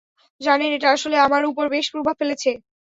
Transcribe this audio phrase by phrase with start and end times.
[0.41, 2.51] জানেন, এটা আসলে আমার উপর বেশ প্রভাব ফেলেছে।